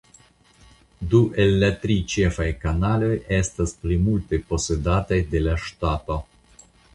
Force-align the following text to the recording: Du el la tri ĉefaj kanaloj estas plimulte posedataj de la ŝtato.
Du 1.09 1.19
el 1.43 1.51
la 1.63 1.69
tri 1.83 1.97
ĉefaj 2.13 2.47
kanaloj 2.63 3.11
estas 3.41 3.75
plimulte 3.85 4.41
posedataj 4.49 5.21
de 5.35 5.43
la 5.51 5.55
ŝtato. 5.69 6.19